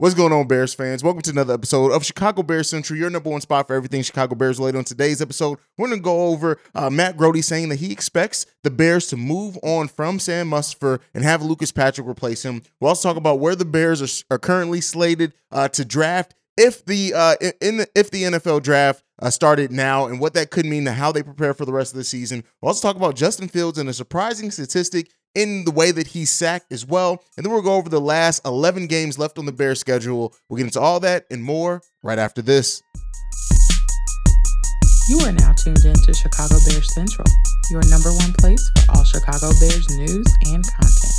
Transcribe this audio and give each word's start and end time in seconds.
What's 0.00 0.14
going 0.14 0.32
on, 0.32 0.46
Bears 0.46 0.74
fans? 0.74 1.02
Welcome 1.02 1.22
to 1.22 1.32
another 1.32 1.54
episode 1.54 1.90
of 1.90 2.04
Chicago 2.04 2.44
Bears 2.44 2.70
Central, 2.70 2.96
your 2.96 3.10
number 3.10 3.30
one 3.30 3.40
spot 3.40 3.66
for 3.66 3.74
everything 3.74 4.00
Chicago 4.02 4.36
Bears 4.36 4.60
related. 4.60 4.78
On 4.78 4.84
today's 4.84 5.20
episode, 5.20 5.58
we're 5.76 5.88
going 5.88 5.98
to 5.98 6.04
go 6.04 6.26
over 6.26 6.60
uh, 6.76 6.88
Matt 6.88 7.16
Grody 7.16 7.42
saying 7.42 7.68
that 7.70 7.80
he 7.80 7.90
expects 7.90 8.46
the 8.62 8.70
Bears 8.70 9.08
to 9.08 9.16
move 9.16 9.58
on 9.64 9.88
from 9.88 10.20
Sam 10.20 10.48
Mustipher 10.50 11.00
and 11.14 11.24
have 11.24 11.42
Lucas 11.42 11.72
Patrick 11.72 12.06
replace 12.06 12.44
him. 12.44 12.62
We'll 12.80 12.90
also 12.90 13.08
talk 13.08 13.16
about 13.16 13.40
where 13.40 13.56
the 13.56 13.64
Bears 13.64 14.00
are, 14.00 14.36
are 14.36 14.38
currently 14.38 14.80
slated 14.80 15.32
uh, 15.50 15.66
to 15.70 15.84
draft 15.84 16.36
if 16.56 16.84
the 16.84 17.14
uh, 17.14 17.34
in 17.60 17.78
the, 17.78 17.88
if 17.96 18.12
the 18.12 18.22
NFL 18.22 18.62
draft 18.62 19.02
uh, 19.20 19.30
started 19.30 19.72
now 19.72 20.06
and 20.06 20.20
what 20.20 20.34
that 20.34 20.50
could 20.50 20.66
mean 20.66 20.84
to 20.84 20.92
how 20.92 21.10
they 21.10 21.24
prepare 21.24 21.54
for 21.54 21.64
the 21.64 21.72
rest 21.72 21.92
of 21.92 21.98
the 21.98 22.04
season. 22.04 22.44
We'll 22.60 22.68
also 22.68 22.86
talk 22.86 22.96
about 22.96 23.16
Justin 23.16 23.48
Fields 23.48 23.78
and 23.78 23.88
a 23.88 23.92
surprising 23.92 24.50
statistic 24.50 25.10
in 25.34 25.64
the 25.64 25.70
way 25.70 25.90
that 25.90 26.08
he's 26.08 26.30
sacked 26.30 26.72
as 26.72 26.86
well. 26.86 27.22
And 27.36 27.44
then 27.44 27.52
we'll 27.52 27.62
go 27.62 27.74
over 27.74 27.88
the 27.88 28.00
last 28.00 28.44
11 28.44 28.86
games 28.86 29.18
left 29.18 29.38
on 29.38 29.46
the 29.46 29.52
Bears 29.52 29.80
schedule. 29.80 30.34
We'll 30.48 30.58
get 30.58 30.64
into 30.64 30.80
all 30.80 31.00
that 31.00 31.26
and 31.30 31.42
more 31.42 31.82
right 32.02 32.18
after 32.18 32.42
this. 32.42 32.82
You 35.08 35.20
are 35.20 35.32
now 35.32 35.52
tuned 35.54 35.84
in 35.84 35.94
to 35.94 36.12
Chicago 36.12 36.56
Bears 36.66 36.92
Central, 36.94 37.26
your 37.70 37.82
number 37.88 38.10
one 38.12 38.32
place 38.34 38.70
for 38.76 38.96
all 38.96 39.04
Chicago 39.04 39.48
Bears 39.58 39.88
news 39.96 40.26
and 40.46 40.64
content. 40.70 41.12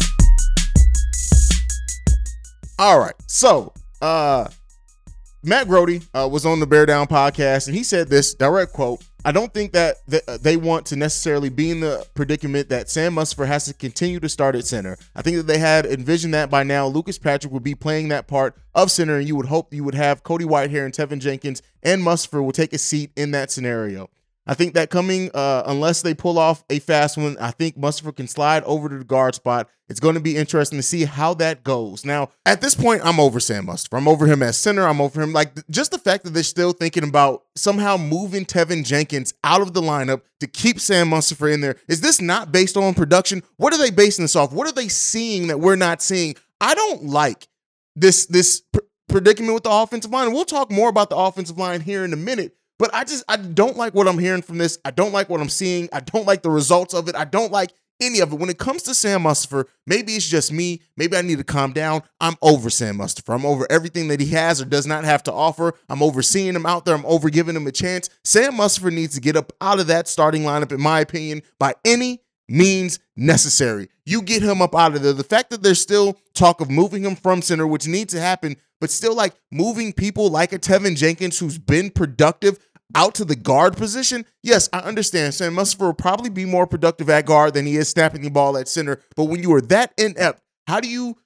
All 2.78 3.00
right. 3.00 3.16
So, 3.28 3.74
uh, 4.02 4.48
Matt 5.44 5.68
Grody 5.68 6.06
uh, 6.14 6.28
was 6.28 6.46
on 6.46 6.60
the 6.60 6.68
Bear 6.68 6.86
Down 6.86 7.08
podcast, 7.08 7.68
and 7.68 7.76
he 7.76 7.84
said 7.84 8.10
this 8.10 8.34
direct 8.34 8.74
quote 8.74 9.04
I 9.26 9.34
don't 9.34 9.54
think 9.54 9.74
that 9.74 9.98
uh, 10.28 10.38
they 10.38 10.56
want 10.56 10.86
to 10.88 10.96
necessarily 10.96 11.50
be 11.50 11.72
in 11.72 11.82
the 11.82 12.08
predicament 12.14 12.70
that 12.70 12.90
Sam 12.90 13.16
Mustipher 13.16 13.48
has 13.48 13.66
to 13.66 13.74
continue 13.74 14.20
to 14.22 14.30
start 14.30 14.56
at 14.56 14.66
center. 14.66 14.98
I 15.14 15.22
think 15.22 15.36
that 15.36 15.48
they 15.48 15.58
had 15.58 15.86
envisioned 15.86 16.34
that 16.34 16.50
by 16.50 16.64
now 16.64 16.88
Lucas 16.88 17.18
Patrick 17.18 17.52
would 17.52 17.64
be 17.64 17.76
playing 17.76 18.08
that 18.10 18.28
part 18.28 18.56
of 18.74 18.92
center, 18.92 19.18
and 19.18 19.28
you 19.28 19.36
would 19.36 19.48
hope 19.48 19.74
you 19.74 19.84
would 19.84 19.96
have 19.96 20.24
Cody 20.24 20.46
Whitehair 20.46 20.86
and 20.86 20.94
Teven 20.94 21.20
Jenkins 21.20 21.62
and 21.84 22.02
Mustipher 22.02 22.44
will 22.44 22.54
take 22.54 22.72
a 22.72 22.78
seat 22.78 23.12
in 23.18 23.32
that 23.32 23.52
scenario. 23.52 24.10
I 24.50 24.56
think 24.56 24.74
that 24.74 24.90
coming, 24.90 25.30
uh, 25.36 25.62
unless 25.68 26.02
they 26.02 26.16
pull 26.16 26.40
off 26.40 26.64
a 26.72 26.80
fast 26.80 27.20
one, 27.20 27.38
I 27.40 27.52
think 27.52 27.78
Mustipher 27.78 28.16
can 28.16 28.28
slide 28.28 28.64
over 28.64 28.90
to 28.90 28.98
the 28.98 29.04
guard 29.04 29.36
spot. 29.36 29.70
It's 29.90 30.00
going 30.00 30.16
to 30.16 30.20
be 30.20 30.36
interesting 30.36 30.80
to 30.80 30.84
see 30.84 31.06
how 31.06 31.36
that 31.36 31.64
goes. 31.64 32.04
Now, 32.04 32.32
at 32.48 32.60
this 32.60 32.74
point, 32.74 33.04
I'm 33.06 33.20
over 33.20 33.40
Sam 33.40 33.68
Mustipher. 33.68 34.00
I'm 34.00 34.08
over 34.08 34.26
him 34.26 34.42
as 34.42 34.58
center. 34.58 34.88
I'm 34.88 35.02
over 35.02 35.22
him. 35.22 35.34
Like, 35.34 35.52
just 35.70 35.92
the 35.92 36.00
fact 36.00 36.24
that 36.24 36.32
they're 36.32 36.42
still 36.42 36.72
thinking 36.72 37.04
about 37.04 37.44
somehow 37.56 37.98
moving 37.98 38.44
Teven 38.44 38.84
Jenkins 38.84 39.36
out 39.44 39.62
of 39.62 39.74
the 39.74 39.82
lineup 39.82 40.22
to 40.40 40.48
keep 40.48 40.80
Sam 40.80 41.12
Mustipher 41.12 41.54
in 41.54 41.62
there. 41.62 41.76
Is 41.88 42.02
this 42.02 42.20
not 42.20 42.52
based 42.52 42.76
on 42.76 42.96
production? 42.96 43.44
What 43.58 43.72
are 43.76 43.78
they 43.78 43.92
basing 43.92 44.24
this 44.24 44.36
off? 44.36 44.52
What 44.52 44.68
are 44.68 44.74
they 44.74 44.88
seeing 44.88 45.50
that 45.50 45.60
we're 45.60 45.76
not 45.76 46.02
seeing? 46.02 46.34
I 46.60 46.74
don't 46.74 47.06
like 47.06 47.48
this, 47.96 48.26
this 48.26 48.62
pr- 48.62 48.80
predicament 49.10 49.54
with 49.54 49.64
the 49.64 49.72
offensive 49.72 50.10
line. 50.10 50.26
And 50.26 50.34
we'll 50.34 50.46
talk 50.46 50.72
more 50.72 50.90
about 50.90 51.12
the 51.12 51.18
offensive 51.18 51.60
line 51.60 51.82
here 51.82 52.04
in 52.04 52.14
a 52.14 52.18
minute. 52.18 52.56
But 52.80 52.94
I 52.94 53.04
just 53.04 53.24
I 53.28 53.36
don't 53.36 53.78
like 53.78 53.94
what 53.94 54.08
I'm 54.08 54.18
hearing 54.18 54.42
from 54.42 54.58
this. 54.58 54.80
I 54.84 54.92
don't 54.92 55.12
like 55.12 55.30
what 55.30 55.42
I'm 55.42 55.50
seeing. 55.50 55.90
I 55.94 56.00
don't 56.00 56.26
like 56.26 56.42
the 56.42 56.50
results 56.50 56.94
of 56.96 57.08
it. 57.10 57.16
I 57.16 57.26
don't 57.26 57.52
like 57.52 57.72
any 58.02 58.22
of 58.22 58.32
it. 58.32 58.40
When 58.40 58.50
it 58.50 58.58
comes 58.58 58.84
to 58.84 58.96
Sam 58.96 59.24
Mustipher, 59.24 59.66
maybe 59.86 60.14
it's 60.14 60.28
just 60.28 60.54
me. 60.54 60.82
Maybe 60.96 61.18
I 61.18 61.22
need 61.22 61.38
to 61.40 61.44
calm 61.44 61.74
down. 61.74 62.04
I'm 62.22 62.36
over 62.42 62.70
Sam 62.70 62.98
Mustipher. 62.98 63.36
I'm 63.36 63.46
over 63.46 63.68
everything 63.70 64.08
that 64.08 64.22
he 64.22 64.28
has 64.28 64.62
or 64.62 64.66
does 64.66 64.88
not 64.88 65.04
have 65.04 65.24
to 65.24 65.34
offer. 65.34 65.74
I'm 65.90 66.02
over 66.02 66.22
seeing 66.22 66.56
him 66.56 66.66
out 66.66 66.86
there. 66.86 66.96
I'm 66.96 67.06
over 67.06 67.30
giving 67.30 67.56
him 67.56 67.68
a 67.68 67.72
chance. 67.72 68.10
Sam 68.24 68.54
Mustipher 68.54 68.94
needs 68.94 69.16
to 69.16 69.22
get 69.22 69.36
up 69.36 69.52
out 69.60 69.82
of 69.82 69.88
that 69.88 70.08
starting 70.08 70.44
lineup, 70.44 70.72
in 70.72 70.82
my 70.82 71.02
opinion, 71.02 71.42
by 71.60 71.76
any 71.84 72.22
means 72.48 73.00
necessary. 73.16 73.90
You 74.06 74.22
get 74.22 74.42
him 74.42 74.62
up 74.62 74.76
out 74.76 74.96
of 74.96 75.04
there. 75.04 75.14
The 75.14 75.24
fact 75.24 75.52
that 75.52 75.62
there's 75.62 75.82
still 75.82 76.18
talk 76.34 76.62
of 76.62 76.70
moving 76.70 77.04
him 77.04 77.16
from 77.16 77.42
center, 77.42 77.68
which 77.68 77.88
needs 77.88 78.14
to 78.14 78.20
happen, 78.20 78.56
but 78.82 78.90
still 78.90 79.16
like 79.16 79.36
moving 79.52 79.94
people 79.94 80.30
like 80.30 80.54
a 80.54 80.60
Teven 80.60 80.96
Jenkins 80.96 81.38
who's 81.38 81.58
been 81.58 81.92
productive 81.92 82.58
out 82.96 83.16
to 83.16 83.26
the 83.26 83.36
guard 83.36 83.78
position, 83.78 84.26
yes, 84.44 84.70
I 84.74 84.80
understand. 84.80 85.34
Sam 85.34 85.56
Mustipher 85.56 85.82
will 85.82 85.94
probably 85.94 86.30
be 86.30 86.46
more 86.46 86.68
productive 86.68 87.10
at 87.10 87.26
guard 87.26 87.54
than 87.54 87.66
he 87.66 87.76
is 87.78 87.90
snapping 87.90 88.22
the 88.22 88.30
ball 88.30 88.58
at 88.58 88.68
center. 88.68 89.02
But 89.16 89.26
when 89.26 89.44
you 89.44 89.54
are 89.54 89.62
that 89.62 89.94
inept, 89.98 90.42
how 90.68 90.80
do 90.80 90.88
you 90.88 91.18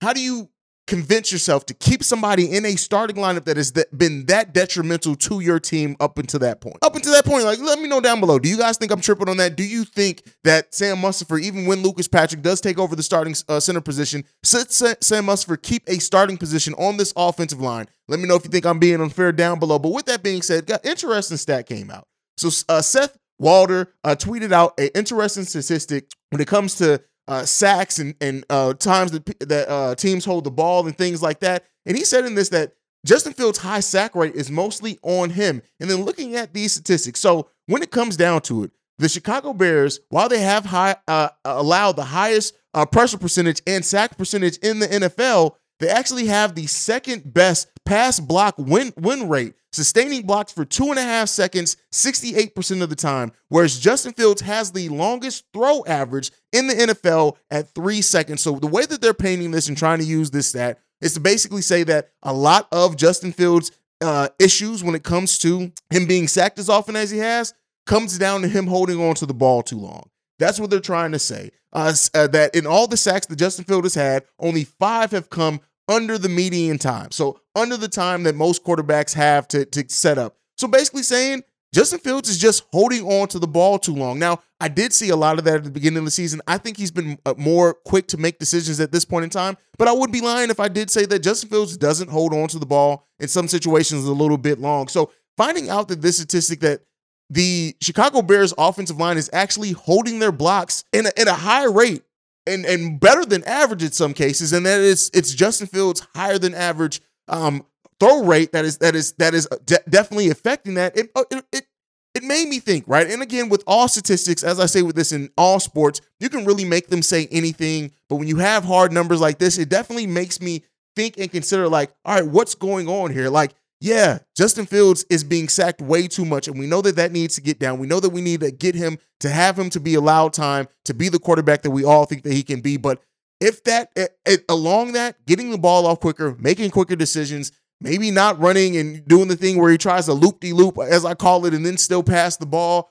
how 0.00 0.12
do 0.12 0.20
you 0.20 0.48
convince 0.86 1.32
yourself 1.32 1.66
to 1.66 1.74
keep 1.74 2.02
somebody 2.02 2.50
in 2.50 2.64
a 2.64 2.76
starting 2.76 3.16
lineup 3.16 3.44
that 3.44 3.56
has 3.56 3.72
been 3.96 4.26
that 4.26 4.52
detrimental 4.52 5.16
to 5.16 5.40
your 5.40 5.58
team 5.58 5.96
up 6.00 6.18
until 6.18 6.40
that 6.40 6.60
point. 6.60 6.76
Up 6.82 6.94
until 6.94 7.12
that 7.12 7.24
point, 7.24 7.44
like 7.44 7.58
let 7.58 7.78
me 7.78 7.88
know 7.88 8.00
down 8.00 8.20
below. 8.20 8.38
Do 8.38 8.48
you 8.48 8.56
guys 8.56 8.76
think 8.76 8.92
I'm 8.92 9.00
tripping 9.00 9.28
on 9.28 9.36
that? 9.38 9.56
Do 9.56 9.64
you 9.64 9.84
think 9.84 10.22
that 10.44 10.74
Sam 10.74 10.98
Mustipher, 10.98 11.40
even 11.40 11.66
when 11.66 11.82
Lucas 11.82 12.08
Patrick 12.08 12.42
does 12.42 12.60
take 12.60 12.78
over 12.78 12.94
the 12.94 13.02
starting 13.02 13.34
uh, 13.48 13.60
center 13.60 13.80
position, 13.80 14.24
should 14.44 14.70
Sam 14.70 15.26
Mustipher 15.26 15.60
keep 15.60 15.82
a 15.88 15.98
starting 15.98 16.36
position 16.36 16.74
on 16.74 16.96
this 16.96 17.12
offensive 17.16 17.60
line? 17.60 17.86
Let 18.08 18.20
me 18.20 18.28
know 18.28 18.36
if 18.36 18.44
you 18.44 18.50
think 18.50 18.64
I'm 18.64 18.78
being 18.78 19.00
unfair 19.00 19.32
down 19.32 19.58
below. 19.58 19.78
But 19.78 19.92
with 19.92 20.06
that 20.06 20.22
being 20.22 20.42
said, 20.42 20.66
got 20.66 20.84
interesting 20.86 21.36
stat 21.36 21.66
came 21.66 21.90
out. 21.90 22.06
So 22.36 22.50
uh, 22.68 22.82
Seth 22.82 23.16
Walder 23.38 23.92
uh, 24.04 24.14
tweeted 24.14 24.52
out 24.52 24.78
an 24.78 24.90
interesting 24.94 25.44
statistic 25.44 26.10
when 26.30 26.40
it 26.40 26.46
comes 26.46 26.76
to 26.76 27.02
uh, 27.28 27.44
sacks 27.44 27.98
and 27.98 28.14
and 28.20 28.44
uh, 28.50 28.74
times 28.74 29.12
that 29.12 29.24
that 29.40 29.68
uh, 29.68 29.94
teams 29.94 30.24
hold 30.24 30.44
the 30.44 30.50
ball 30.50 30.86
and 30.86 30.96
things 30.96 31.22
like 31.22 31.40
that. 31.40 31.64
And 31.84 31.96
he 31.96 32.04
said 32.04 32.24
in 32.24 32.34
this 32.34 32.48
that 32.50 32.74
Justin 33.04 33.32
Fields' 33.32 33.58
high 33.58 33.80
sack 33.80 34.14
rate 34.14 34.34
is 34.34 34.50
mostly 34.50 34.98
on 35.02 35.30
him. 35.30 35.62
And 35.80 35.88
then 35.88 36.04
looking 36.04 36.34
at 36.36 36.52
these 36.52 36.72
statistics, 36.72 37.20
so 37.20 37.48
when 37.66 37.82
it 37.82 37.90
comes 37.90 38.16
down 38.16 38.42
to 38.42 38.64
it, 38.64 38.72
the 38.98 39.08
Chicago 39.08 39.52
Bears, 39.52 40.00
while 40.08 40.28
they 40.28 40.40
have 40.40 40.64
high 40.64 40.96
uh, 41.06 41.28
allowed 41.44 41.92
the 41.92 42.04
highest 42.04 42.56
uh, 42.74 42.86
pressure 42.86 43.18
percentage 43.18 43.62
and 43.66 43.84
sack 43.84 44.16
percentage 44.16 44.56
in 44.58 44.78
the 44.78 44.86
NFL, 44.86 45.56
they 45.78 45.88
actually 45.88 46.26
have 46.26 46.54
the 46.54 46.66
second 46.66 47.32
best 47.32 47.68
pass 47.86 48.20
block 48.20 48.56
win 48.58 48.92
win 48.96 49.28
rate, 49.28 49.54
sustaining 49.72 50.26
blocks 50.26 50.52
for 50.52 50.64
two 50.64 50.90
and 50.90 50.98
a 50.98 51.02
half 51.02 51.28
seconds, 51.28 51.76
68% 51.92 52.82
of 52.82 52.90
the 52.90 52.96
time, 52.96 53.32
whereas 53.48 53.78
Justin 53.78 54.12
Fields 54.12 54.42
has 54.42 54.72
the 54.72 54.90
longest 54.90 55.44
throw 55.54 55.84
average 55.86 56.30
in 56.52 56.66
the 56.66 56.74
NFL 56.74 57.36
at 57.50 57.70
three 57.70 58.02
seconds. 58.02 58.42
So 58.42 58.56
the 58.56 58.66
way 58.66 58.84
that 58.84 59.00
they're 59.00 59.14
painting 59.14 59.52
this 59.52 59.68
and 59.68 59.78
trying 59.78 60.00
to 60.00 60.04
use 60.04 60.30
this 60.30 60.48
stat 60.48 60.78
is 61.00 61.14
to 61.14 61.20
basically 61.20 61.62
say 61.62 61.82
that 61.84 62.10
a 62.22 62.32
lot 62.32 62.68
of 62.72 62.96
Justin 62.96 63.32
Fields' 63.32 63.70
uh, 64.00 64.28
issues 64.38 64.84
when 64.84 64.94
it 64.94 65.02
comes 65.02 65.38
to 65.38 65.72
him 65.90 66.06
being 66.06 66.28
sacked 66.28 66.58
as 66.58 66.68
often 66.68 66.96
as 66.96 67.10
he 67.10 67.18
has 67.18 67.54
comes 67.86 68.18
down 68.18 68.42
to 68.42 68.48
him 68.48 68.66
holding 68.66 69.00
on 69.00 69.14
to 69.14 69.26
the 69.26 69.34
ball 69.34 69.62
too 69.62 69.78
long. 69.78 70.10
That's 70.38 70.60
what 70.60 70.70
they're 70.70 70.80
trying 70.80 71.12
to 71.12 71.18
say. 71.18 71.50
Uh, 71.72 71.94
uh, 72.14 72.26
that 72.28 72.54
in 72.54 72.66
all 72.66 72.86
the 72.86 72.96
sacks 72.96 73.26
that 73.26 73.36
Justin 73.36 73.64
Fields 73.64 73.94
has 73.94 74.02
had, 74.02 74.24
only 74.38 74.64
five 74.64 75.10
have 75.12 75.30
come 75.30 75.60
under 75.88 76.18
the 76.18 76.28
median 76.28 76.78
time. 76.78 77.10
So 77.10 77.40
under 77.54 77.76
the 77.76 77.88
time 77.88 78.24
that 78.24 78.34
most 78.34 78.64
quarterbacks 78.64 79.14
have 79.14 79.48
to, 79.48 79.64
to 79.66 79.84
set 79.88 80.18
up. 80.18 80.36
So 80.56 80.68
basically 80.68 81.02
saying 81.02 81.44
Justin 81.72 81.98
Fields 81.98 82.28
is 82.28 82.38
just 82.38 82.64
holding 82.72 83.04
on 83.04 83.28
to 83.28 83.38
the 83.38 83.46
ball 83.46 83.78
too 83.78 83.94
long. 83.94 84.18
Now, 84.18 84.40
I 84.60 84.68
did 84.68 84.92
see 84.92 85.10
a 85.10 85.16
lot 85.16 85.38
of 85.38 85.44
that 85.44 85.56
at 85.56 85.64
the 85.64 85.70
beginning 85.70 85.98
of 85.98 86.04
the 86.06 86.10
season. 86.10 86.40
I 86.46 86.56
think 86.58 86.76
he's 86.78 86.90
been 86.90 87.18
uh, 87.26 87.34
more 87.36 87.74
quick 87.74 88.06
to 88.08 88.16
make 88.16 88.38
decisions 88.38 88.80
at 88.80 88.92
this 88.92 89.04
point 89.04 89.24
in 89.24 89.30
time, 89.30 89.58
but 89.76 89.86
I 89.86 89.92
would 89.92 90.10
be 90.10 90.20
lying 90.20 90.48
if 90.48 90.60
I 90.60 90.68
did 90.68 90.90
say 90.90 91.04
that 91.06 91.18
Justin 91.18 91.50
Fields 91.50 91.76
doesn't 91.76 92.08
hold 92.08 92.32
on 92.32 92.48
to 92.48 92.58
the 92.58 92.66
ball 92.66 93.06
in 93.18 93.28
some 93.28 93.48
situations 93.48 94.04
a 94.04 94.12
little 94.12 94.38
bit 94.38 94.58
long. 94.58 94.88
So 94.88 95.10
finding 95.36 95.68
out 95.68 95.88
that 95.88 96.00
this 96.00 96.16
statistic 96.16 96.60
that 96.60 96.80
the 97.28 97.76
Chicago 97.82 98.22
Bears 98.22 98.54
offensive 98.56 98.98
line 98.98 99.18
is 99.18 99.28
actually 99.32 99.72
holding 99.72 100.18
their 100.18 100.32
blocks 100.32 100.84
in 100.92 101.06
a, 101.06 101.12
in 101.16 101.28
a 101.28 101.34
high 101.34 101.66
rate 101.66 102.02
and 102.46 102.64
and 102.64 103.00
better 103.00 103.24
than 103.24 103.44
average 103.44 103.82
in 103.82 103.92
some 103.92 104.14
cases, 104.14 104.52
and 104.52 104.66
that 104.66 104.80
is 104.80 105.10
it's 105.14 105.34
Justin 105.34 105.66
Fields 105.66 106.06
higher 106.14 106.38
than 106.38 106.54
average 106.54 107.00
um, 107.28 107.64
throw 108.00 108.24
rate 108.24 108.52
that 108.52 108.64
is 108.64 108.78
that 108.78 108.94
is 108.94 109.12
that 109.12 109.34
is 109.34 109.48
de- 109.64 109.82
definitely 109.88 110.30
affecting 110.30 110.74
that. 110.74 110.96
It, 110.96 111.10
uh, 111.14 111.24
it 111.30 111.44
it 111.52 111.66
it 112.14 112.22
made 112.22 112.48
me 112.48 112.60
think, 112.60 112.84
right? 112.86 113.08
And 113.08 113.22
again, 113.22 113.48
with 113.48 113.62
all 113.66 113.88
statistics, 113.88 114.42
as 114.42 114.58
I 114.58 114.66
say 114.66 114.82
with 114.82 114.96
this 114.96 115.12
in 115.12 115.30
all 115.36 115.60
sports, 115.60 116.00
you 116.18 116.28
can 116.28 116.44
really 116.44 116.64
make 116.64 116.88
them 116.88 117.02
say 117.02 117.28
anything, 117.30 117.92
but 118.08 118.16
when 118.16 118.28
you 118.28 118.38
have 118.38 118.64
hard 118.64 118.90
numbers 118.92 119.20
like 119.20 119.38
this, 119.38 119.58
it 119.58 119.68
definitely 119.68 120.06
makes 120.06 120.40
me 120.40 120.64
think 120.94 121.18
and 121.18 121.30
consider 121.30 121.68
like, 121.68 121.92
all 122.04 122.14
right, 122.14 122.26
what's 122.26 122.54
going 122.54 122.88
on 122.88 123.12
here? 123.12 123.28
Like 123.28 123.54
yeah, 123.80 124.20
Justin 124.34 124.64
Fields 124.64 125.04
is 125.10 125.22
being 125.22 125.48
sacked 125.48 125.82
way 125.82 126.08
too 126.08 126.24
much, 126.24 126.48
and 126.48 126.58
we 126.58 126.66
know 126.66 126.80
that 126.82 126.96
that 126.96 127.12
needs 127.12 127.34
to 127.34 127.42
get 127.42 127.58
down. 127.58 127.78
We 127.78 127.86
know 127.86 128.00
that 128.00 128.10
we 128.10 128.22
need 128.22 128.40
to 128.40 128.50
get 128.50 128.74
him 128.74 128.98
to 129.20 129.28
have 129.28 129.58
him 129.58 129.68
to 129.70 129.80
be 129.80 129.94
allowed 129.94 130.32
time 130.32 130.66
to 130.86 130.94
be 130.94 131.08
the 131.08 131.18
quarterback 131.18 131.62
that 131.62 131.70
we 131.70 131.84
all 131.84 132.06
think 132.06 132.22
that 132.22 132.32
he 132.32 132.42
can 132.42 132.60
be. 132.60 132.78
But 132.78 133.00
if 133.40 133.62
that 133.64 133.90
it, 133.94 134.44
along 134.48 134.92
that, 134.92 135.24
getting 135.26 135.50
the 135.50 135.58
ball 135.58 135.86
off 135.86 136.00
quicker, 136.00 136.34
making 136.38 136.70
quicker 136.70 136.96
decisions, 136.96 137.52
maybe 137.80 138.10
not 138.10 138.40
running 138.40 138.76
and 138.78 139.06
doing 139.06 139.28
the 139.28 139.36
thing 139.36 139.58
where 139.60 139.70
he 139.70 139.78
tries 139.78 140.06
to 140.06 140.14
loop 140.14 140.40
de 140.40 140.54
loop, 140.54 140.78
as 140.78 141.04
I 141.04 141.14
call 141.14 141.44
it, 141.44 141.52
and 141.52 141.64
then 141.64 141.76
still 141.76 142.02
pass 142.02 142.38
the 142.38 142.46
ball. 142.46 142.90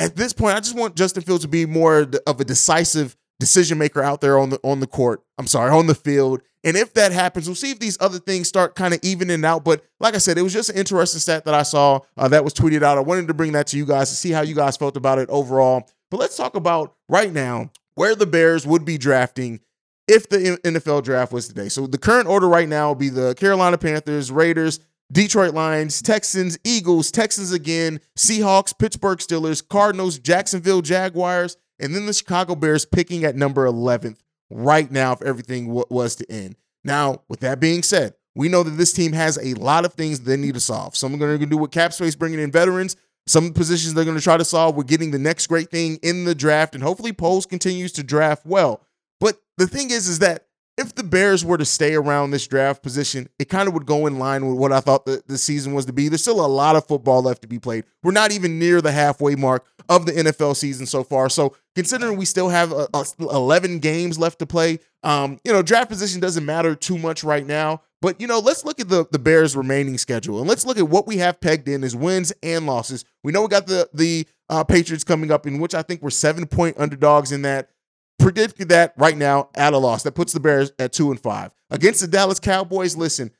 At 0.00 0.16
this 0.16 0.32
point, 0.32 0.56
I 0.56 0.60
just 0.60 0.76
want 0.76 0.96
Justin 0.96 1.22
Fields 1.22 1.44
to 1.44 1.48
be 1.48 1.66
more 1.66 2.06
of 2.26 2.40
a 2.40 2.44
decisive 2.44 3.16
decision 3.40 3.78
maker 3.78 4.02
out 4.02 4.20
there 4.20 4.38
on 4.38 4.50
the 4.50 4.60
on 4.62 4.80
the 4.80 4.86
court. 4.86 5.22
I'm 5.38 5.46
sorry, 5.46 5.70
on 5.70 5.86
the 5.86 5.94
field 5.94 6.40
and 6.64 6.78
if 6.78 6.94
that 6.94 7.12
happens, 7.12 7.46
we'll 7.46 7.54
see 7.54 7.70
if 7.70 7.78
these 7.78 7.98
other 8.00 8.18
things 8.18 8.48
start 8.48 8.74
kind 8.74 8.94
of 8.94 9.00
evening 9.02 9.44
out. 9.44 9.64
But 9.64 9.84
like 10.00 10.14
I 10.14 10.18
said, 10.18 10.38
it 10.38 10.42
was 10.42 10.54
just 10.54 10.70
an 10.70 10.76
interesting 10.76 11.20
stat 11.20 11.44
that 11.44 11.52
I 11.52 11.62
saw 11.62 12.00
uh, 12.16 12.28
that 12.28 12.42
was 12.42 12.54
tweeted 12.54 12.82
out. 12.82 12.96
I 12.96 13.02
wanted 13.02 13.28
to 13.28 13.34
bring 13.34 13.52
that 13.52 13.66
to 13.68 13.76
you 13.76 13.84
guys 13.84 14.08
to 14.08 14.16
see 14.16 14.30
how 14.30 14.40
you 14.40 14.54
guys 14.54 14.78
felt 14.78 14.96
about 14.96 15.18
it 15.18 15.28
overall. 15.28 15.86
But 16.10 16.20
let's 16.20 16.38
talk 16.38 16.56
about 16.56 16.94
right 17.06 17.30
now 17.30 17.70
where 17.96 18.14
the 18.14 18.26
Bears 18.26 18.66
would 18.66 18.86
be 18.86 18.96
drafting 18.96 19.60
if 20.08 20.28
the 20.30 20.58
NFL 20.64 21.04
draft 21.04 21.32
was 21.32 21.48
today. 21.48 21.68
So 21.68 21.86
the 21.86 21.98
current 21.98 22.28
order 22.28 22.48
right 22.48 22.68
now 22.68 22.88
will 22.88 22.94
be 22.94 23.10
the 23.10 23.34
Carolina 23.34 23.76
Panthers, 23.76 24.32
Raiders, 24.32 24.80
Detroit 25.12 25.52
Lions, 25.52 26.00
Texans, 26.00 26.58
Eagles, 26.64 27.10
Texans 27.10 27.52
again, 27.52 28.00
Seahawks, 28.16 28.76
Pittsburgh 28.76 29.18
Steelers, 29.18 29.66
Cardinals, 29.66 30.18
Jacksonville 30.18 30.80
Jaguars, 30.80 31.58
and 31.80 31.94
then 31.94 32.06
the 32.06 32.12
Chicago 32.12 32.54
Bears 32.54 32.84
picking 32.84 33.24
at 33.24 33.36
number 33.36 33.66
11th 33.66 34.18
right 34.50 34.90
now 34.90 35.12
if 35.12 35.22
everything 35.22 35.66
w- 35.66 35.84
was 35.90 36.16
to 36.16 36.30
end. 36.30 36.56
Now, 36.84 37.22
with 37.28 37.40
that 37.40 37.60
being 37.60 37.82
said, 37.82 38.14
we 38.34 38.48
know 38.48 38.62
that 38.62 38.72
this 38.72 38.92
team 38.92 39.12
has 39.12 39.38
a 39.38 39.54
lot 39.54 39.84
of 39.84 39.94
things 39.94 40.20
they 40.20 40.36
need 40.36 40.54
to 40.54 40.60
solve. 40.60 40.96
Some 40.96 41.14
are 41.14 41.18
going 41.18 41.38
to 41.38 41.46
do 41.46 41.56
with 41.56 41.70
cap 41.70 41.92
space, 41.92 42.14
bringing 42.14 42.40
in 42.40 42.50
veterans. 42.50 42.96
Some 43.26 43.52
positions 43.52 43.94
they're 43.94 44.04
going 44.04 44.18
to 44.18 44.22
try 44.22 44.36
to 44.36 44.44
solve 44.44 44.76
with 44.76 44.86
getting 44.86 45.10
the 45.10 45.18
next 45.18 45.46
great 45.46 45.70
thing 45.70 45.98
in 46.02 46.24
the 46.24 46.34
draft, 46.34 46.74
and 46.74 46.82
hopefully 46.82 47.12
Poles 47.12 47.46
continues 47.46 47.92
to 47.92 48.02
draft 48.02 48.44
well. 48.44 48.82
But 49.18 49.40
the 49.56 49.66
thing 49.66 49.90
is, 49.90 50.08
is 50.08 50.18
that 50.18 50.46
if 50.76 50.94
the 50.94 51.04
Bears 51.04 51.44
were 51.44 51.56
to 51.56 51.64
stay 51.64 51.94
around 51.94 52.30
this 52.32 52.46
draft 52.46 52.82
position, 52.82 53.28
it 53.38 53.48
kind 53.48 53.68
of 53.68 53.74
would 53.74 53.86
go 53.86 54.06
in 54.06 54.18
line 54.18 54.46
with 54.46 54.58
what 54.58 54.72
I 54.72 54.80
thought 54.80 55.06
the, 55.06 55.22
the 55.26 55.38
season 55.38 55.72
was 55.72 55.86
to 55.86 55.92
be. 55.92 56.08
There's 56.08 56.22
still 56.22 56.44
a 56.44 56.46
lot 56.46 56.76
of 56.76 56.86
football 56.86 57.22
left 57.22 57.42
to 57.42 57.48
be 57.48 57.58
played. 57.58 57.84
We're 58.02 58.12
not 58.12 58.32
even 58.32 58.58
near 58.58 58.80
the 58.80 58.92
halfway 58.92 59.36
mark 59.36 59.64
of 59.88 60.04
the 60.04 60.12
NFL 60.12 60.56
season 60.56 60.86
so 60.86 61.04
far. 61.04 61.28
So 61.28 61.56
considering 61.74 62.16
we 62.16 62.24
still 62.24 62.48
have 62.48 62.72
uh, 62.72 62.86
uh, 62.94 63.04
11 63.20 63.78
games 63.78 64.18
left 64.18 64.38
to 64.38 64.46
play, 64.46 64.78
um, 65.02 65.38
you 65.44 65.52
know, 65.52 65.62
draft 65.62 65.88
position 65.88 66.20
doesn't 66.20 66.44
matter 66.44 66.74
too 66.74 66.98
much 66.98 67.24
right 67.24 67.46
now. 67.46 67.82
But 68.04 68.20
you 68.20 68.26
know, 68.26 68.38
let's 68.38 68.66
look 68.66 68.80
at 68.80 68.90
the 68.90 69.06
the 69.12 69.18
Bears' 69.18 69.56
remaining 69.56 69.96
schedule 69.96 70.38
and 70.38 70.46
let's 70.46 70.66
look 70.66 70.76
at 70.76 70.90
what 70.90 71.06
we 71.06 71.16
have 71.16 71.40
pegged 71.40 71.68
in 71.68 71.82
as 71.82 71.96
wins 71.96 72.34
and 72.42 72.66
losses. 72.66 73.02
We 73.22 73.32
know 73.32 73.40
we 73.40 73.48
got 73.48 73.66
the 73.66 73.88
the 73.94 74.26
uh, 74.50 74.62
Patriots 74.62 75.04
coming 75.04 75.30
up, 75.30 75.46
in 75.46 75.58
which 75.58 75.74
I 75.74 75.80
think 75.80 76.02
we're 76.02 76.10
seven 76.10 76.46
point 76.46 76.76
underdogs 76.78 77.32
in 77.32 77.40
that 77.42 77.70
predicted 78.18 78.68
that 78.68 78.92
right 78.98 79.16
now 79.16 79.48
at 79.54 79.72
a 79.72 79.78
loss. 79.78 80.02
That 80.02 80.12
puts 80.12 80.34
the 80.34 80.40
Bears 80.40 80.70
at 80.78 80.92
two 80.92 81.10
and 81.10 81.18
five 81.18 81.54
against 81.70 82.02
the 82.02 82.06
Dallas 82.06 82.38
Cowboys. 82.38 82.94
Listen, 82.94 83.30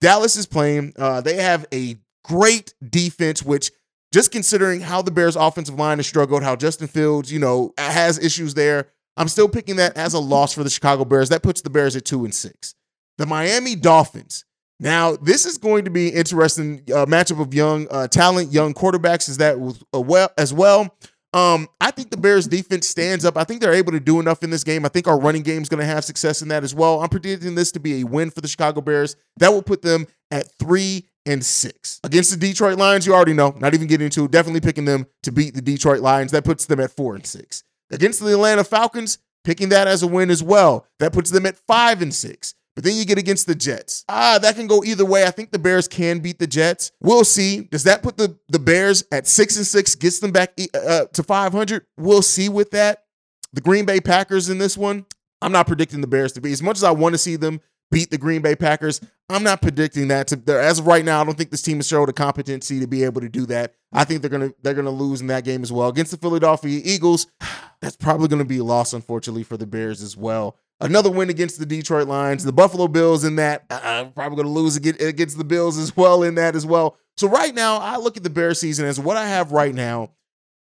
Dallas 0.00 0.34
is 0.34 0.46
playing. 0.46 0.94
Uh, 0.98 1.20
they 1.20 1.36
have 1.36 1.66
a 1.72 1.96
great 2.24 2.74
defense, 2.90 3.44
which 3.44 3.70
just 4.12 4.32
considering 4.32 4.80
how 4.80 5.02
the 5.02 5.10
Bears' 5.10 5.36
offensive 5.36 5.78
line 5.78 5.98
has 5.98 6.06
struggled, 6.06 6.42
how 6.42 6.56
Justin 6.56 6.88
Fields, 6.88 7.32
you 7.32 7.38
know, 7.38 7.74
has 7.76 8.18
issues 8.18 8.54
there. 8.54 8.88
I'm 9.16 9.28
still 9.28 9.48
picking 9.48 9.76
that 9.76 9.96
as 9.96 10.14
a 10.14 10.18
loss 10.18 10.54
for 10.54 10.62
the 10.62 10.70
Chicago 10.70 11.04
Bears. 11.04 11.28
That 11.28 11.42
puts 11.42 11.60
the 11.60 11.70
Bears 11.70 11.96
at 11.96 12.04
two 12.04 12.24
and 12.24 12.34
six. 12.34 12.74
The 13.18 13.26
Miami 13.26 13.74
Dolphins. 13.74 14.44
Now, 14.80 15.16
this 15.16 15.44
is 15.44 15.58
going 15.58 15.84
to 15.86 15.90
be 15.90 16.08
interesting 16.08 16.82
uh, 16.94 17.04
matchup 17.06 17.40
of 17.40 17.52
young 17.52 17.88
uh, 17.90 18.06
talent, 18.06 18.52
young 18.52 18.74
quarterbacks. 18.74 19.28
Is 19.28 19.38
that 19.38 19.56
uh, 19.92 20.00
well 20.00 20.30
as 20.38 20.54
well? 20.54 20.96
Um, 21.34 21.68
I 21.80 21.90
think 21.90 22.10
the 22.10 22.16
Bears 22.16 22.46
defense 22.46 22.88
stands 22.88 23.24
up. 23.24 23.36
I 23.36 23.44
think 23.44 23.60
they're 23.60 23.74
able 23.74 23.92
to 23.92 24.00
do 24.00 24.18
enough 24.20 24.42
in 24.42 24.50
this 24.50 24.64
game. 24.64 24.86
I 24.86 24.88
think 24.88 25.06
our 25.06 25.18
running 25.18 25.42
game 25.42 25.60
is 25.62 25.68
going 25.68 25.80
to 25.80 25.86
have 25.86 26.04
success 26.04 26.40
in 26.40 26.48
that 26.48 26.64
as 26.64 26.74
well. 26.74 27.02
I'm 27.02 27.08
predicting 27.08 27.54
this 27.54 27.72
to 27.72 27.80
be 27.80 28.00
a 28.00 28.04
win 28.04 28.30
for 28.30 28.40
the 28.40 28.48
Chicago 28.48 28.80
Bears. 28.80 29.16
That 29.38 29.52
will 29.52 29.62
put 29.62 29.82
them 29.82 30.06
at 30.30 30.50
three 30.58 31.08
and 31.28 31.44
six. 31.44 32.00
Against 32.02 32.30
the 32.30 32.36
Detroit 32.36 32.78
Lions, 32.78 33.06
you 33.06 33.14
already 33.14 33.34
know, 33.34 33.54
not 33.58 33.74
even 33.74 33.86
getting 33.86 34.06
into 34.06 34.26
definitely 34.28 34.60
picking 34.60 34.86
them 34.86 35.06
to 35.22 35.30
beat 35.30 35.54
the 35.54 35.62
Detroit 35.62 36.00
Lions. 36.00 36.32
That 36.32 36.44
puts 36.44 36.66
them 36.66 36.80
at 36.80 36.90
four 36.90 37.14
and 37.14 37.26
six. 37.26 37.62
Against 37.90 38.20
the 38.20 38.32
Atlanta 38.32 38.64
Falcons, 38.64 39.18
picking 39.44 39.68
that 39.68 39.86
as 39.86 40.02
a 40.02 40.06
win 40.06 40.30
as 40.30 40.42
well. 40.42 40.86
That 40.98 41.12
puts 41.12 41.30
them 41.30 41.46
at 41.46 41.56
five 41.56 42.02
and 42.02 42.12
six. 42.12 42.54
But 42.74 42.84
then 42.84 42.96
you 42.96 43.04
get 43.04 43.18
against 43.18 43.46
the 43.46 43.56
Jets. 43.56 44.04
Ah, 44.08 44.38
that 44.40 44.54
can 44.54 44.68
go 44.68 44.84
either 44.84 45.04
way. 45.04 45.24
I 45.24 45.32
think 45.32 45.50
the 45.50 45.58
Bears 45.58 45.88
can 45.88 46.20
beat 46.20 46.38
the 46.38 46.46
Jets. 46.46 46.92
We'll 47.00 47.24
see. 47.24 47.62
Does 47.62 47.84
that 47.84 48.02
put 48.02 48.16
the, 48.16 48.38
the 48.48 48.60
Bears 48.60 49.04
at 49.10 49.26
six 49.26 49.56
and 49.56 49.66
six, 49.66 49.96
gets 49.96 50.20
them 50.20 50.30
back 50.30 50.56
uh, 50.74 51.06
to 51.06 51.22
500? 51.22 51.86
We'll 51.96 52.22
see 52.22 52.48
with 52.48 52.70
that. 52.70 53.04
The 53.52 53.60
Green 53.60 53.84
Bay 53.84 54.00
Packers 54.00 54.48
in 54.48 54.58
this 54.58 54.76
one, 54.76 55.06
I'm 55.42 55.50
not 55.50 55.66
predicting 55.66 56.00
the 56.00 56.06
Bears 56.06 56.32
to 56.32 56.40
be. 56.40 56.52
As 56.52 56.62
much 56.62 56.76
as 56.76 56.84
I 56.84 56.92
want 56.92 57.14
to 57.14 57.18
see 57.18 57.36
them 57.36 57.60
beat 57.90 58.10
the 58.10 58.18
Green 58.18 58.42
Bay 58.42 58.54
Packers, 58.54 59.00
I'm 59.28 59.42
not 59.42 59.62
predicting 59.62 60.08
that. 60.08 60.28
To, 60.28 60.42
as 60.58 60.78
of 60.78 60.86
right 60.86 61.04
now, 61.04 61.20
I 61.20 61.24
don't 61.24 61.36
think 61.36 61.50
this 61.50 61.62
team 61.62 61.78
has 61.78 61.86
showed 61.86 62.08
a 62.08 62.12
competency 62.12 62.80
to 62.80 62.86
be 62.86 63.04
able 63.04 63.20
to 63.20 63.28
do 63.28 63.46
that. 63.46 63.74
I 63.92 64.04
think 64.04 64.22
they're 64.22 64.30
gonna 64.30 64.52
they're 64.62 64.74
gonna 64.74 64.90
lose 64.90 65.20
in 65.20 65.26
that 65.28 65.44
game 65.44 65.62
as 65.62 65.72
well 65.72 65.88
against 65.88 66.10
the 66.10 66.16
Philadelphia 66.16 66.80
Eagles. 66.84 67.26
That's 67.80 67.96
probably 67.96 68.28
gonna 68.28 68.44
be 68.44 68.58
a 68.58 68.64
loss, 68.64 68.92
unfortunately, 68.92 69.44
for 69.44 69.56
the 69.56 69.66
Bears 69.66 70.02
as 70.02 70.16
well. 70.16 70.56
Another 70.80 71.10
win 71.10 71.28
against 71.28 71.58
the 71.58 71.66
Detroit 71.66 72.06
Lions. 72.06 72.44
The 72.44 72.52
Buffalo 72.52 72.86
Bills 72.86 73.24
in 73.24 73.36
that. 73.36 73.64
I'm 73.70 74.06
uh, 74.06 74.10
probably 74.10 74.44
to 74.44 74.48
lose 74.48 74.76
against 74.76 75.36
the 75.36 75.44
Bills 75.44 75.76
as 75.76 75.96
well 75.96 76.22
in 76.22 76.36
that 76.36 76.54
as 76.54 76.64
well. 76.64 76.96
So 77.16 77.28
right 77.28 77.52
now, 77.52 77.78
I 77.78 77.96
look 77.96 78.16
at 78.16 78.22
the 78.22 78.30
Bear 78.30 78.54
season 78.54 78.86
as 78.86 79.00
what 79.00 79.16
I 79.16 79.26
have 79.26 79.50
right 79.50 79.74
now. 79.74 80.12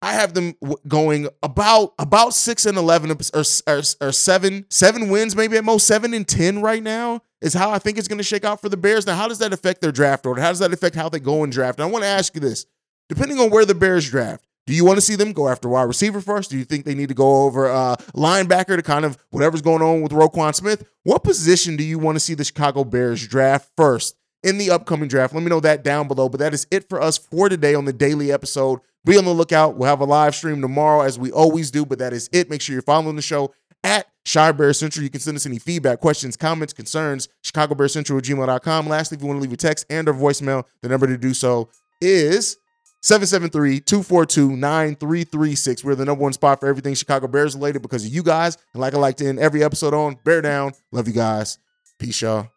I 0.06 0.13
have 0.13 0.36
them 0.36 0.54
going 0.88 1.28
about 1.42 1.96
about 1.98 2.36
six 2.36 2.68
and 2.68 2.78
eleven 2.78 3.10
or, 3.10 3.44
or, 3.66 3.81
or, 4.02 4.12
seven 4.12 4.68
seven 4.69 5.10
wins, 5.10 5.36
maybe 5.36 5.57
at 5.57 5.63
most 5.63 5.88
seven 5.88 6.13
and 6.13 6.28
ten 6.28 6.62
right 6.62 6.84
now 6.84 7.24
is 7.42 7.56
how 7.56 7.72
I 7.72 7.80
think 7.80 7.98
it's 7.98 8.07
going 8.07 8.19
to 8.19 8.24
shake 8.24 8.46
out 8.46 8.62
for 8.62 8.69
the 8.69 8.78
Bears. 8.78 9.07
Now, 9.07 9.16
how 9.16 9.28
does 9.28 9.40
that 9.40 9.52
affect 9.52 9.81
their 9.81 9.92
draft 9.92 10.28
order? 10.28 10.42
How 10.42 10.50
does 10.50 10.60
that 10.60 10.72
affect 10.72 10.96
how 10.96 11.10
they 11.10 11.19
go 11.19 11.44
in 11.44 11.50
draft? 11.50 11.80
And 11.80 11.88
I 11.88 11.92
want 11.92 12.04
to 12.04 12.07
ask 12.07 12.36
you 12.36 12.40
this: 12.40 12.68
depending 13.10 13.40
on 13.40 13.50
where 13.50 13.66
the 13.66 13.74
Bears 13.74 14.07
draft, 14.07 14.46
do 14.68 14.75
you 14.75 14.86
want 14.86 14.98
to 14.98 15.02
see 15.02 15.16
them 15.16 15.34
go 15.34 15.50
after 15.50 15.68
wide 15.68 15.86
receiver 15.88 16.22
first? 16.22 16.52
Do 16.52 16.57
you 16.60 16.66
think 16.66 16.86
they 16.86 16.94
need 16.94 17.10
to 17.10 17.16
go 17.16 17.42
over 17.42 17.68
uh, 17.68 17.96
linebacker 18.13 18.75
to 18.75 18.84
kind 18.84 19.06
of 19.06 19.18
whatever's 19.31 19.63
going 19.63 19.81
on 19.81 20.04
with 20.04 20.12
Roquan 20.12 20.54
Smith? 20.54 20.88
What 21.02 21.24
position 21.24 21.78
do 21.78 21.84
you 21.84 21.98
want 21.98 22.16
to 22.16 22.19
see 22.19 22.36
the 22.36 22.44
Chicago 22.44 22.84
Bears 22.84 23.28
draft 23.28 23.72
first 23.75 24.18
in 24.44 24.60
the 24.60 24.69
upcoming 24.69 25.10
draft? 25.10 25.34
Let 25.34 25.42
me 25.42 25.50
know 25.50 25.62
that 25.62 25.84
down 25.84 26.07
below. 26.07 26.30
But 26.30 26.42
that 26.42 26.54
is 26.54 26.68
it 26.69 26.88
for 26.90 27.02
us 27.02 27.18
for 27.18 27.50
today 27.50 27.74
on 27.74 27.86
the 27.86 27.94
daily 27.94 28.31
episode. 28.31 28.81
Be 29.06 29.18
on 29.18 29.24
the 29.25 29.34
lookout. 29.34 29.78
We'll 29.78 29.90
have 29.90 30.02
a 30.02 30.06
live 30.06 30.36
stream 30.36 30.62
tomorrow 30.62 31.02
as 31.02 31.19
we 31.19 31.31
always 31.31 31.72
do. 31.72 31.86
But 31.86 32.00
that 32.00 32.12
is 32.12 32.30
it. 32.34 32.50
Make 32.50 32.62
sure 32.62 32.74
you're 32.74 32.81
following 32.81 33.16
the 33.16 33.22
show 33.22 33.54
at 33.84 34.07
Chi 34.31 34.52
Bear 34.52 34.74
Central. 34.74 35.04
You 35.04 35.12
can 35.12 35.22
send 35.22 35.38
us 35.38 35.46
any 35.46 35.60
feedback, 35.60 36.00
questions, 36.00 36.36
comments, 36.36 36.74
concerns, 36.74 37.30
ChicagoBearCentral 37.44 38.18
at 38.18 38.24
gmail.com. 38.24 38.88
Lastly, 38.88 39.16
if 39.16 39.22
you 39.22 39.28
want 39.28 39.38
to 39.38 39.42
leave 39.42 39.54
a 39.54 39.57
text 39.57 39.86
and 39.90 40.10
or 40.10 40.13
voicemail, 40.13 40.63
the 40.81 40.90
number 40.90 41.06
to 41.06 41.18
do 41.18 41.36
so 41.36 41.69
is 42.02 42.57
773-242-9336. 43.04 45.84
We're 45.84 45.94
the 45.94 46.06
number 46.06 46.24
one 46.24 46.34
spot 46.34 46.60
for 46.60 46.68
everything 46.68 46.96
Chicago 46.96 47.28
Bears 47.28 47.54
related 47.54 47.84
because 47.84 48.04
of 48.04 48.12
you 48.12 48.24
guys. 48.24 48.57
And 48.74 48.81
like 48.81 48.96
I 48.96 48.98
like 48.98 49.18
to 49.18 49.28
end 49.28 49.38
every 49.38 49.63
episode 49.63 49.94
on, 49.94 50.18
bear 50.24 50.42
down. 50.42 50.72
Love 50.92 51.07
you 51.07 51.13
guys. 51.13 51.60
Peace, 52.00 52.22
y'all. 52.22 52.48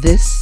This 0.00 0.41